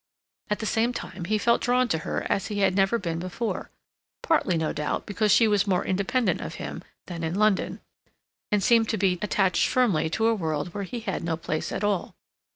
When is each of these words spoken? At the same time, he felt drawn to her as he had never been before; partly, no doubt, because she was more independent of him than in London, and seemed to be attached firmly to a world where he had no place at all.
At 0.49 0.57
the 0.57 0.65
same 0.65 0.93
time, 0.93 1.25
he 1.25 1.37
felt 1.37 1.61
drawn 1.61 1.87
to 1.89 1.99
her 1.99 2.25
as 2.27 2.47
he 2.47 2.57
had 2.61 2.73
never 2.73 2.97
been 2.97 3.19
before; 3.19 3.69
partly, 4.23 4.57
no 4.57 4.73
doubt, 4.73 5.05
because 5.05 5.31
she 5.31 5.47
was 5.47 5.67
more 5.67 5.85
independent 5.85 6.41
of 6.41 6.55
him 6.55 6.83
than 7.05 7.23
in 7.23 7.35
London, 7.35 7.81
and 8.51 8.63
seemed 8.63 8.89
to 8.89 8.97
be 8.97 9.19
attached 9.21 9.67
firmly 9.67 10.09
to 10.09 10.25
a 10.25 10.33
world 10.33 10.73
where 10.73 10.85
he 10.85 11.01
had 11.01 11.23
no 11.23 11.37
place 11.37 11.71
at 11.71 11.83
all. 11.83 12.15